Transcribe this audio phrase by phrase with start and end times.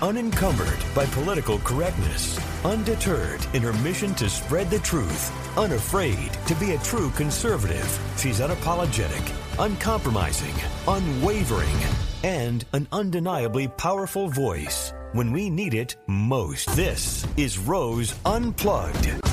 [0.00, 6.70] Unencumbered by political correctness, undeterred in her mission to spread the truth, unafraid to be
[6.70, 10.54] a true conservative, she's unapologetic, uncompromising,
[10.86, 11.76] unwavering,
[12.22, 16.68] and an undeniably powerful voice when we need it most.
[16.76, 19.27] This is Rose Unplugged.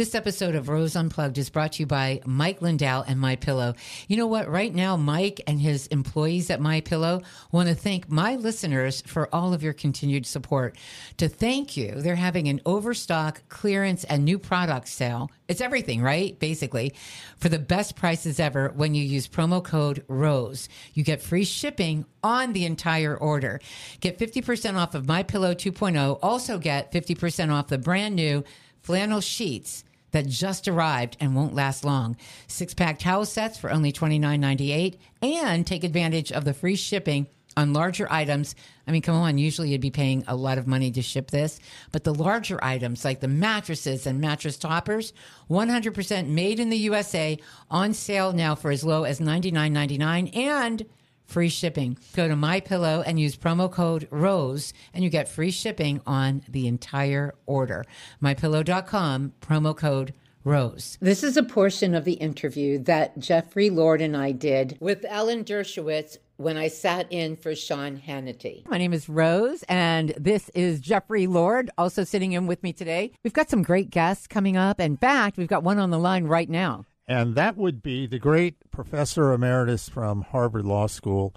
[0.00, 3.74] This episode of Rose Unplugged is brought to you by Mike Lindell and My Pillow.
[4.08, 4.48] You know what?
[4.48, 7.20] Right now, Mike and his employees at My Pillow
[7.52, 10.78] want to thank my listeners for all of your continued support.
[11.18, 15.30] To thank you, they're having an overstock, clearance, and new product sale.
[15.48, 16.38] It's everything, right?
[16.38, 16.94] Basically,
[17.36, 20.70] for the best prices ever when you use promo code ROSE.
[20.94, 23.60] You get free shipping on the entire order.
[24.00, 26.18] Get 50% off of My Pillow 2.0.
[26.22, 28.44] Also get 50% off the brand new
[28.80, 32.16] flannel sheets that just arrived and won't last long.
[32.46, 37.72] Six pack towel sets for only $29.98 and take advantage of the free shipping on
[37.72, 38.54] larger items.
[38.86, 41.60] I mean, come on, usually you'd be paying a lot of money to ship this,
[41.92, 45.12] but the larger items like the mattresses and mattress toppers,
[45.50, 47.38] 100% made in the USA,
[47.70, 50.86] on sale now for as low as $99.99 and
[51.30, 51.96] free shipping.
[52.14, 56.42] Go to My Pillow and use promo code ROSE and you get free shipping on
[56.48, 57.84] the entire order.
[58.22, 60.96] MyPillow.com, promo code Rose.
[61.00, 65.44] This is a portion of the interview that Jeffrey Lord and I did with Alan
[65.44, 68.66] Dershowitz when I sat in for Sean Hannity.
[68.66, 73.12] My name is Rose, and this is Jeffrey Lord, also sitting in with me today.
[73.22, 74.80] We've got some great guests coming up.
[74.80, 78.20] In fact, we've got one on the line right now and that would be the
[78.20, 81.34] great professor emeritus from Harvard Law School,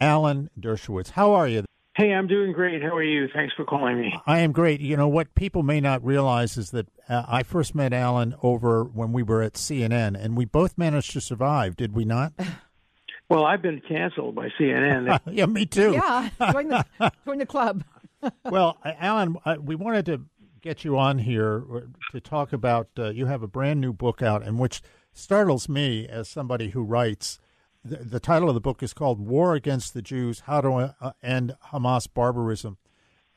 [0.00, 1.10] Alan Dershowitz.
[1.10, 1.64] How are you?
[1.96, 2.80] Hey, I'm doing great.
[2.80, 3.26] How are you?
[3.34, 4.14] Thanks for calling me.
[4.24, 4.80] I am great.
[4.80, 8.84] You know, what people may not realize is that uh, I first met Alan over
[8.84, 12.32] when we were at CNN, and we both managed to survive, did we not?
[13.28, 15.18] Well, I've been canceled by CNN.
[15.32, 15.94] yeah, me too.
[15.94, 16.84] Yeah, join the,
[17.24, 17.82] join the club.
[18.44, 20.20] well, Alan, uh, we wanted to
[20.60, 21.64] get you on here
[22.12, 24.80] to talk about uh, you have a brand new book out in which
[25.16, 27.38] startles me as somebody who writes.
[27.84, 31.12] The, the title of the book is called War Against the Jews How to uh,
[31.22, 32.78] End Hamas Barbarism.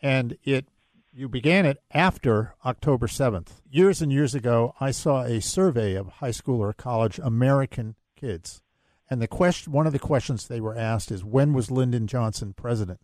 [0.02, 0.68] And it
[1.12, 3.62] you began it after October 7th.
[3.70, 8.62] Years and years ago, I saw a survey of high school or college American kids.
[9.10, 12.54] And the question one of the questions they were asked is when was Lyndon Johnson
[12.54, 13.02] president?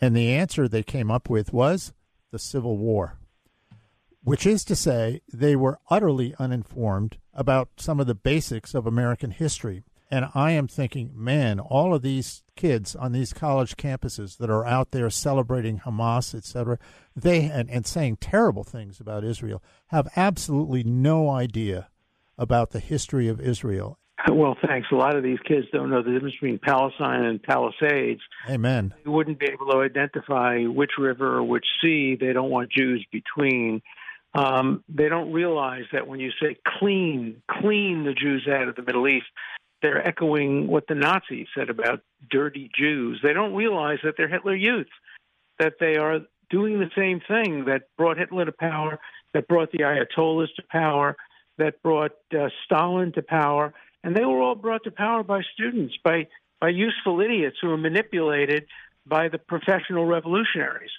[0.00, 1.92] And the answer they came up with was
[2.30, 3.18] the Civil War
[4.22, 9.30] which is to say, they were utterly uninformed about some of the basics of American
[9.30, 9.82] history.
[10.10, 14.66] And I am thinking, man, all of these kids on these college campuses that are
[14.66, 16.78] out there celebrating Hamas, etc.,
[17.14, 21.88] they and, and saying terrible things about Israel have absolutely no idea
[22.36, 23.98] about the history of Israel.
[24.28, 24.88] Well, thanks.
[24.92, 28.20] A lot of these kids don't know the difference between Palestine and Palisades.
[28.48, 28.92] Amen.
[29.04, 33.04] They wouldn't be able to identify which river or which sea they don't want Jews
[33.10, 33.80] between.
[34.32, 38.82] Um, they don't realize that when you say clean, clean the Jews out of the
[38.82, 39.26] Middle East,
[39.82, 43.20] they're echoing what the Nazis said about dirty Jews.
[43.22, 44.88] They don't realize that they're Hitler Youth,
[45.58, 46.20] that they are
[46.50, 49.00] doing the same thing that brought Hitler to power,
[49.32, 51.16] that brought the Ayatollahs to power,
[51.58, 53.72] that brought uh, Stalin to power,
[54.04, 56.26] and they were all brought to power by students, by
[56.60, 58.66] by useful idiots who were manipulated
[59.06, 60.90] by the professional revolutionaries.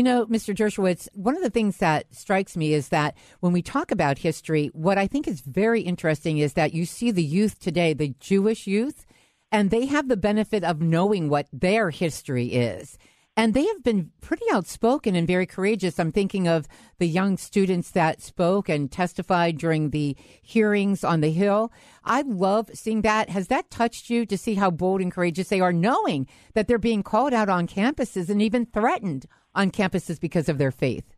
[0.00, 0.56] You know, Mr.
[0.56, 4.70] Dershowitz, one of the things that strikes me is that when we talk about history,
[4.72, 8.66] what I think is very interesting is that you see the youth today, the Jewish
[8.66, 9.04] youth,
[9.52, 12.96] and they have the benefit of knowing what their history is.
[13.40, 15.98] And they have been pretty outspoken and very courageous.
[15.98, 16.68] I'm thinking of
[16.98, 21.72] the young students that spoke and testified during the hearings on the Hill.
[22.04, 23.30] I love seeing that.
[23.30, 26.76] Has that touched you to see how bold and courageous they are, knowing that they're
[26.76, 29.24] being called out on campuses and even threatened
[29.54, 31.16] on campuses because of their faith?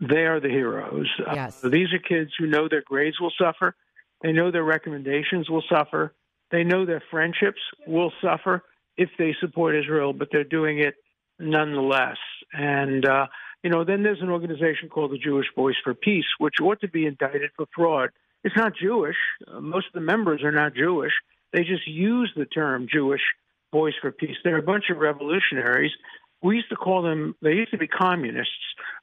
[0.00, 1.06] They are the heroes.
[1.24, 1.62] Uh, yes.
[1.62, 3.76] Uh, these are kids who know their grades will suffer.
[4.22, 6.16] They know their recommendations will suffer.
[6.50, 8.64] They know their friendships will suffer
[8.96, 10.94] if they support Israel, but they're doing it
[11.38, 12.18] nonetheless.
[12.52, 13.26] And, uh,
[13.62, 16.88] you know, then there's an organization called the Jewish Voice for Peace, which ought to
[16.88, 18.10] be indicted for fraud.
[18.44, 19.16] It's not Jewish.
[19.46, 21.12] Uh, most of the members are not Jewish.
[21.52, 23.22] They just use the term Jewish
[23.72, 24.36] Voice for Peace.
[24.44, 25.92] They're a bunch of revolutionaries
[26.42, 28.52] we used to call them, they used to be communists.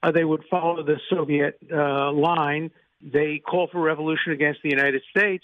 [0.02, 2.72] Uh, they would follow the Soviet uh, line.
[3.02, 5.44] They call for revolution against the United States,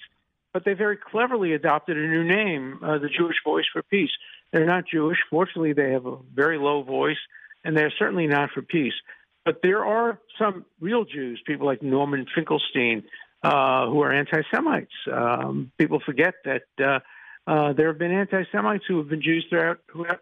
[0.53, 4.11] but they very cleverly adopted a new name, uh, the Jewish Voice for Peace.
[4.51, 5.17] They're not Jewish.
[5.29, 7.21] Fortunately, they have a very low voice,
[7.63, 8.93] and they're certainly not for peace.
[9.45, 13.03] But there are some real Jews, people like Norman Finkelstein,
[13.43, 14.93] uh, who are anti Semites.
[15.11, 16.99] Um, people forget that uh,
[17.47, 19.79] Uh, there have been anti-Semites who have been Jews throughout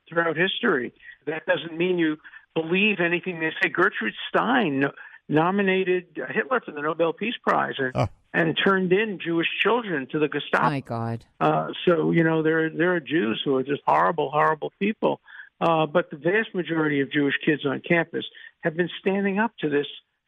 [0.08, 0.94] throughout history.
[1.26, 2.18] That doesn't mean you
[2.56, 3.68] believe anything they say.
[3.70, 4.86] Gertrude Stein
[5.28, 7.92] nominated Hitler for the Nobel Peace Prize and.
[8.34, 10.66] And turned in Jewish children to the Gestapo.
[10.66, 11.26] My God!
[11.40, 15.20] Uh, so you know there there are Jews who are just horrible, horrible people.
[15.62, 18.26] Uh, but the vast majority of Jewish kids on campus
[18.62, 19.88] have been standing up to this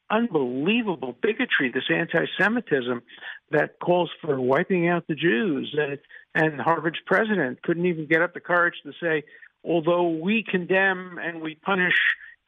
[0.10, 3.02] unbelievable bigotry, this anti-Semitism
[3.52, 5.74] that calls for wiping out the Jews.
[5.78, 5.98] And,
[6.36, 9.24] and Harvard's president couldn't even get up the courage to say,
[9.64, 11.96] although we condemn and we punish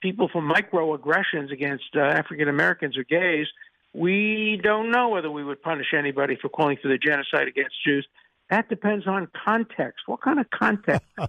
[0.01, 3.47] people for microaggressions against uh, African Americans or gays,
[3.93, 8.07] we don't know whether we would punish anybody for calling for the genocide against Jews.
[8.49, 10.01] That depends on context.
[10.07, 11.07] What kind of context?
[11.17, 11.27] oh,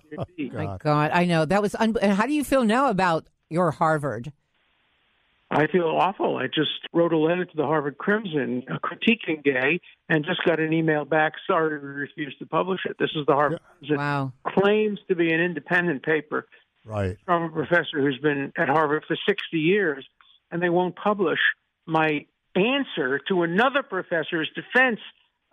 [0.52, 1.74] My God, I know that was.
[1.76, 4.32] Un- and how do you feel now about your Harvard?
[5.50, 6.36] I feel awful.
[6.36, 10.72] I just wrote a letter to the Harvard Crimson critiquing gay and just got an
[10.72, 11.34] email back.
[11.46, 12.96] Sorry, we refused to publish it.
[12.98, 13.96] This is the Harvard Crimson.
[13.98, 14.32] Wow.
[14.48, 16.46] Claims to be an independent paper.
[16.84, 17.16] Right.
[17.24, 20.04] From a professor who's been at Harvard for 60 years,
[20.50, 21.38] and they won't publish
[21.86, 25.00] my answer to another professor's defense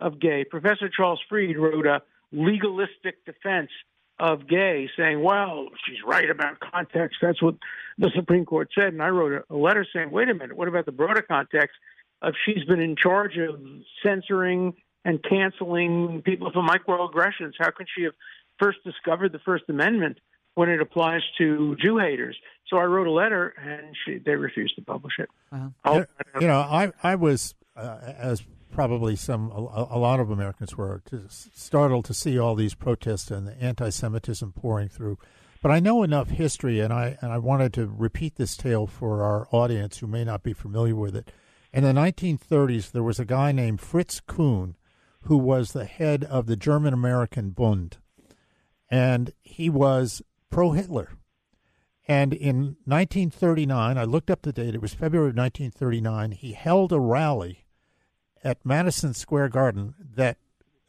[0.00, 0.44] of gay.
[0.44, 2.02] Professor Charles Fried wrote a
[2.32, 3.70] legalistic defense
[4.18, 7.18] of gay, saying, well, she's right about context.
[7.20, 7.56] That's what
[7.98, 8.92] the Supreme Court said.
[8.92, 11.76] And I wrote a, letter saying, wait a minute, what about the broader context
[12.20, 13.60] of she's been in charge of
[14.02, 17.54] censoring and canceling people for microaggressions?
[17.58, 18.14] How can she have
[18.60, 20.18] first discovered the First Amendment
[20.54, 22.36] when it applies to Jew haters?
[22.68, 25.28] So I wrote a letter, and she, they refused to publish it.
[25.52, 26.06] Wow.
[26.40, 31.02] You know, I I was uh, as probably some a, a, lot of Americans were
[31.06, 35.18] to, startled to see all these protests and the anti-Semitism pouring through.
[35.60, 39.22] But I know enough history, and I and I wanted to repeat this tale for
[39.22, 41.30] our audience who may not be familiar with it.
[41.72, 44.76] In the 1930s, there was a guy named Fritz Kuhn,
[45.22, 47.98] who was the head of the German American Bund,
[48.90, 50.20] and he was
[50.52, 51.10] pro-Hitler.
[52.06, 54.74] And in 1939, I looked up the date.
[54.74, 56.32] It was February of 1939.
[56.32, 57.64] He held a rally
[58.44, 60.36] at Madison Square Garden that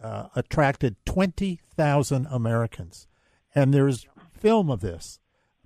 [0.01, 3.07] uh, attracted 20,000 Americans.
[3.55, 5.19] And there's film of this,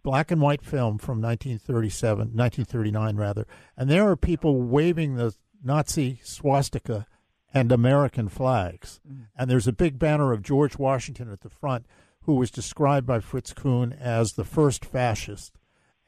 [0.03, 3.47] black and white film from 1937, 1939 rather.
[3.75, 5.33] And there are people waving the
[5.63, 7.07] Nazi swastika
[7.53, 8.99] and American flags.
[9.09, 9.27] Mm.
[9.37, 11.85] And there's a big banner of George Washington at the front,
[12.27, 15.57] who was described by Fritz Kuhn as the first fascist.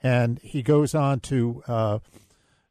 [0.04, 2.00] And he goes on to uh,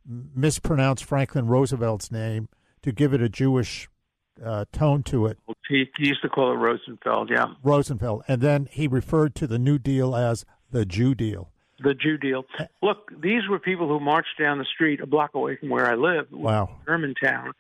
[0.07, 2.51] mispronounce Franklin Roosevelt's name
[2.83, 3.89] to give it a Jewish
[4.45, 5.39] uh, tone to it.
[5.67, 7.55] He, he, used to call it Rosenfeld, yeah.
[7.63, 8.23] Rosenfeld.
[8.29, 11.51] And then he referred to the New Deal as the Jew deal.
[11.83, 12.45] The Jew deal.
[12.83, 15.95] Look, these were people who marched down the street a block away from where I
[15.95, 16.77] live, wow.
[16.87, 17.53] Germantown.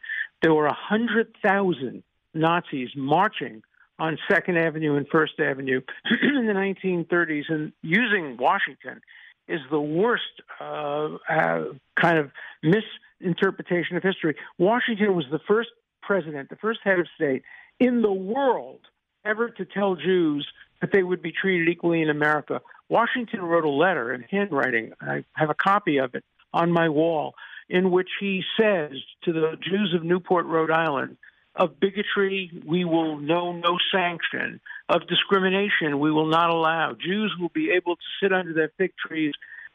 [0.43, 2.02] There were a 100,000
[2.34, 3.62] Nazis marching
[3.99, 5.81] on Second Avenue and First Avenue
[6.23, 9.00] in the 1930s and using Washington
[9.49, 10.23] is the worst
[10.61, 11.65] uh, uh,
[12.00, 12.31] kind of
[12.62, 14.37] misinterpretation of history.
[14.59, 15.71] Washington was the first
[16.03, 17.43] president, the first head of state
[17.81, 18.81] in the world
[19.25, 20.47] ever to tell Jews
[20.81, 22.61] that they would be treated equally in America.
[22.89, 24.93] Washington wrote a letter in handwriting.
[25.01, 27.35] I have a copy of it on my wall
[27.69, 28.93] in which he says
[29.25, 31.17] to the Jews of Newport, Rhode Island,
[31.58, 34.60] of bigotry, we will know no sanction.
[34.88, 36.94] Of discrimination, we will not allow.
[36.94, 39.34] Jews will be able to sit under their fig trees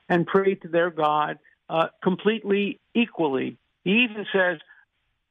[0.09, 1.37] and pray to their God
[1.69, 3.57] uh, completely equally.
[3.83, 4.59] He even says,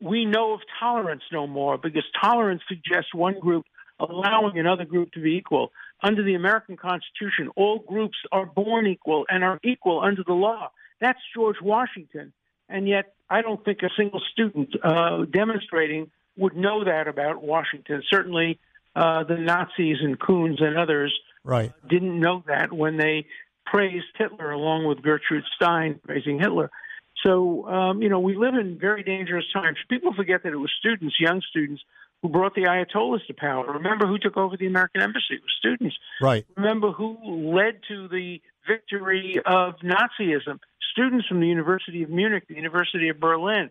[0.01, 3.65] we know of tolerance no more because tolerance suggests one group
[3.99, 5.73] allowing another group to be equal.
[6.03, 10.71] Under the American Constitution, all groups are born equal and are equal under the law.
[11.01, 12.33] That's George Washington.
[12.69, 18.03] And yet, I don't think a single student uh, demonstrating would know that about Washington.
[18.09, 18.59] Certainly,
[18.95, 21.73] uh, the Nazis and Kuhns and others right.
[21.89, 23.27] didn't know that when they
[23.67, 26.71] praised Hitler along with Gertrude Stein praising Hitler.
[27.25, 29.79] So, um, you know, we live in very dangerous times.
[29.89, 31.83] People forget that it was students, young students,
[32.21, 33.73] who brought the Ayatollahs to power.
[33.73, 35.35] Remember who took over the American embassy?
[35.35, 35.97] It was students.
[36.21, 36.47] Right.
[36.57, 37.17] Remember who
[37.55, 40.61] led to the victory of Nazism?
[40.93, 43.71] Students from the University of Munich, the University of Berlin.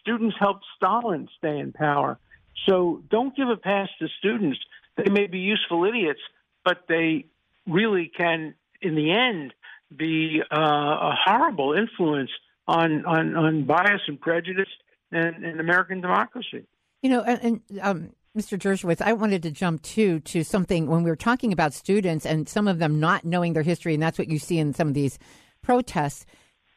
[0.00, 2.18] Students helped Stalin stay in power.
[2.66, 4.58] So don't give a pass to students.
[4.96, 6.20] They may be useful idiots,
[6.64, 7.26] but they
[7.66, 9.52] really can in the end,
[9.94, 12.30] be uh, a horrible influence
[12.66, 14.68] on, on, on bias and prejudice
[15.10, 16.66] and, and American democracy.
[17.02, 18.58] You know, and, and um, Mr.
[18.58, 22.48] Dershowitz, I wanted to jump too to something when we were talking about students and
[22.48, 24.94] some of them not knowing their history, and that's what you see in some of
[24.94, 25.18] these
[25.62, 26.26] protests.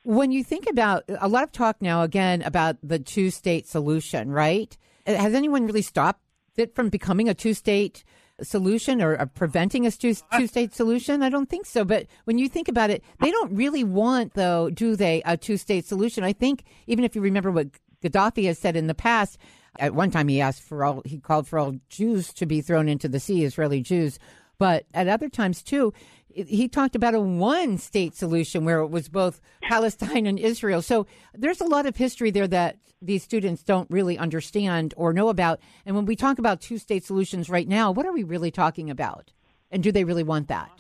[0.03, 4.31] When you think about a lot of talk now again about the two state solution,
[4.31, 4.77] right?
[5.07, 6.22] Uh, has anyone really stopped
[6.57, 8.03] it from becoming a two state
[8.41, 11.24] solution or, or preventing a two state solution?
[11.24, 11.86] I don't think so.
[11.86, 15.57] But when you think about it, they don't really want, though, do they, a two
[15.57, 16.24] state solution?
[16.24, 17.67] I think even if you remember what
[18.03, 19.38] Gaddafi has said in the past,
[19.79, 22.89] at one time he asked for all, he called for all Jews to be thrown
[22.89, 24.19] into the sea, Israeli Jews.
[24.63, 25.93] But at other times, too,
[26.29, 30.82] he talked about a one state solution where it was both Palestine and Israel.
[30.82, 35.27] So there's a lot of history there that these students don't really understand or know
[35.27, 35.60] about.
[35.86, 38.89] And when we talk about two state solutions right now, what are we really talking
[38.89, 39.34] about?
[39.70, 40.72] And do they really want that?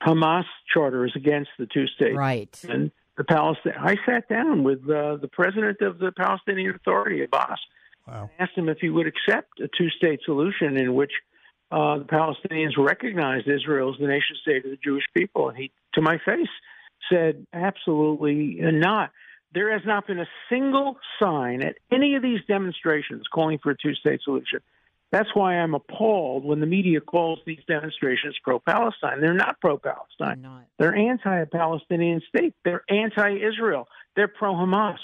[0.00, 2.16] Hamas charter is against the two states.
[2.16, 2.58] Right.
[2.66, 3.74] And the Palestine.
[3.78, 7.58] I sat down with uh, the president of the Palestinian Authority, Abbas.
[8.08, 8.30] Wow.
[8.38, 11.10] asked him if he would accept a two state solution in which
[11.70, 15.48] uh, the Palestinians recognized Israel as the nation state of the Jewish people.
[15.48, 16.48] And he, to my face,
[17.10, 19.10] said, absolutely not.
[19.52, 23.76] There has not been a single sign at any of these demonstrations calling for a
[23.76, 24.60] two state solution.
[25.12, 29.20] That's why I'm appalled when the media calls these demonstrations pro Palestine.
[29.20, 30.42] They're not pro Palestine.
[30.78, 32.54] They're anti Palestinian state.
[32.64, 33.88] They're anti Israel.
[34.16, 34.98] They're pro Hamas.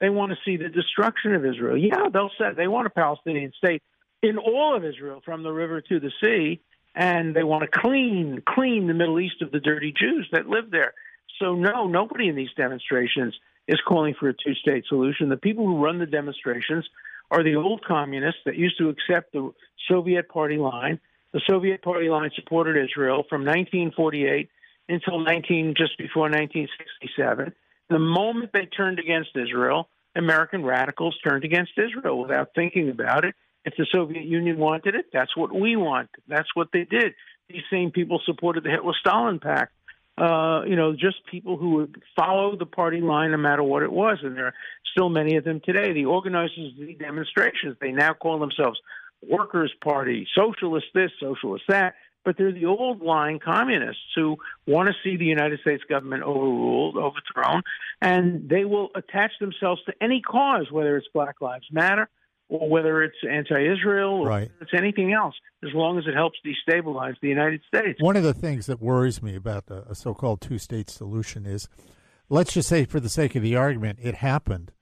[0.00, 1.76] They want to see the destruction of Israel.
[1.76, 3.82] Yeah, they'll say they want a Palestinian state
[4.22, 6.60] in all of Israel from the river to the sea,
[6.94, 10.70] and they want to clean clean the Middle East of the dirty Jews that live
[10.70, 10.94] there.
[11.40, 13.34] So no, nobody in these demonstrations
[13.68, 15.28] is calling for a two-state solution.
[15.28, 16.88] The people who run the demonstrations
[17.30, 19.52] are the old communists that used to accept the
[19.88, 20.98] Soviet party line.
[21.32, 24.48] The Soviet party line supported Israel from 1948
[24.88, 27.52] until 19 just before 1967.
[27.90, 33.34] The moment they turned against Israel, American radicals turned against Israel without thinking about it
[33.68, 36.08] if the Soviet Union wanted it, that's what we want.
[36.26, 37.14] That's what they did.
[37.48, 39.72] These same people supported the Hitler Stalin Pact.
[40.16, 43.92] Uh, you know, just people who would follow the party line no matter what it
[43.92, 44.18] was.
[44.22, 44.54] And there are
[44.90, 45.92] still many of them today.
[45.92, 48.80] The organizers of the demonstrations, they now call themselves
[49.22, 51.94] Workers' Party, Socialist this, Socialist that.
[52.24, 56.96] But they're the old line communists who want to see the United States government overruled,
[56.96, 57.62] overthrown,
[58.02, 62.10] and they will attach themselves to any cause, whether it's Black Lives Matter,
[62.48, 64.50] or whether it's anti-Israel or right.
[64.60, 68.00] it's anything else, as long as it helps destabilize the United States.
[68.00, 71.68] One of the things that worries me about a so-called two-state solution is,
[72.28, 74.72] let's just say, for the sake of the argument, it happened.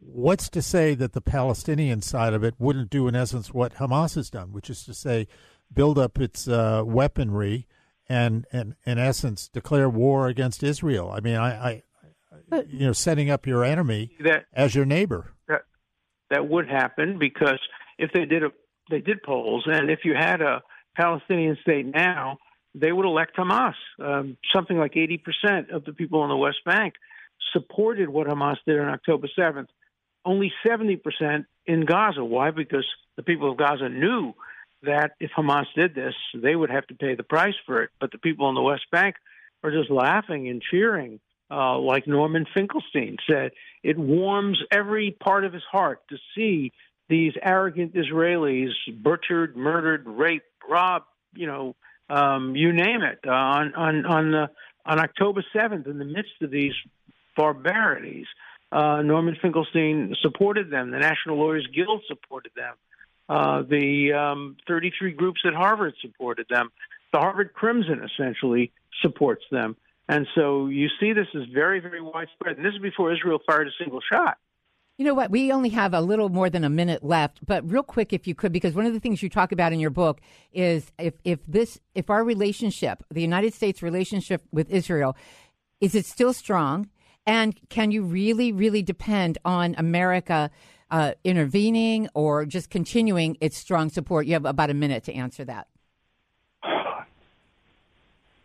[0.00, 4.14] What's to say that the Palestinian side of it wouldn't do, in essence, what Hamas
[4.14, 5.28] has done, which is to say,
[5.72, 7.66] build up its uh, weaponry
[8.08, 11.10] and, and, in essence, declare war against Israel?
[11.10, 11.82] I mean, I,
[12.50, 15.34] I you know, setting up your enemy that, as your neighbor
[16.32, 17.60] that would happen because
[17.98, 18.50] if they did a
[18.90, 20.62] they did polls, and if you had a
[20.96, 22.38] Palestinian state now,
[22.74, 23.74] they would elect Hamas.
[23.98, 26.94] Um, something like 80% of the people on the West Bank
[27.52, 29.68] supported what Hamas did on October 7th.
[30.24, 32.24] Only 70% in Gaza.
[32.24, 32.50] Why?
[32.50, 32.86] Because
[33.16, 34.34] the people of Gaza knew
[34.82, 37.90] that if Hamas did this, they would have to pay the price for it.
[38.00, 39.16] But the people on the West Bank
[39.62, 41.20] are just laughing and cheering
[41.52, 46.72] uh, like Norman Finkelstein said, it warms every part of his heart to see
[47.08, 48.70] these arrogant Israelis
[49.02, 51.04] butchered, murdered, raped, robbed,
[51.34, 51.76] you know,
[52.08, 54.50] um, you name it, uh, on on on the
[54.84, 56.74] on October seventh, in the midst of these
[57.36, 58.26] barbarities.
[58.70, 60.90] Uh, Norman Finkelstein supported them.
[60.90, 62.74] The National Lawyers Guild supported them.
[63.28, 66.70] Uh, the um, 33 groups at Harvard supported them.
[67.12, 69.76] The Harvard Crimson essentially supports them.
[70.08, 72.56] And so you see this is very, very widespread.
[72.56, 74.36] And this is before Israel fired a single shot.
[74.98, 75.30] You know what?
[75.30, 78.34] We only have a little more than a minute left, but real quick, if you
[78.34, 80.20] could, because one of the things you talk about in your book
[80.52, 85.16] is if, if this, if our relationship, the United States relationship with Israel,
[85.80, 86.90] is it still strong?
[87.26, 90.50] And can you really, really depend on America
[90.90, 94.26] uh, intervening or just continuing its strong support?
[94.26, 95.68] You have about a minute to answer that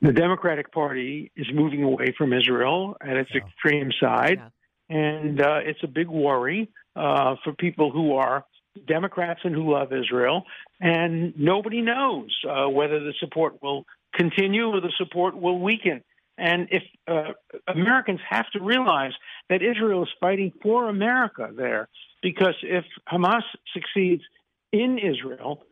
[0.08, 3.42] the Democratic Party is moving away from Israel at its yeah.
[3.42, 4.42] extreme side,
[4.90, 4.98] yeah.
[4.98, 8.46] and uh, it's a big worry uh, for people who are
[8.88, 10.44] Democrats and who love Israel.
[10.80, 16.04] And nobody knows uh, whether the support will continue or the support will weaken.
[16.38, 17.34] And if uh,
[17.68, 19.14] Americans have to realize
[19.50, 21.90] that Israel is fighting for America there,
[22.22, 23.42] because if Hamas
[23.74, 24.24] succeeds
[24.72, 25.64] in Israel,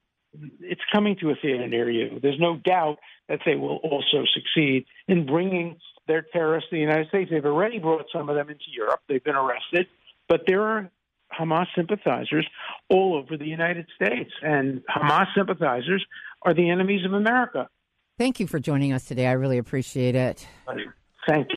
[0.59, 2.19] it's coming to a theater near you.
[2.21, 2.97] There's no doubt
[3.29, 5.77] that they will also succeed in bringing
[6.07, 7.31] their terrorists to the United States.
[7.31, 9.01] They've already brought some of them into Europe.
[9.07, 9.87] They've been arrested,
[10.29, 10.89] but there are
[11.37, 12.47] Hamas sympathizers
[12.89, 16.05] all over the United States, and Hamas sympathizers
[16.43, 17.67] are the enemies of America.
[18.17, 19.27] Thank you for joining us today.
[19.27, 20.47] I really appreciate it.
[21.27, 21.55] Thank you.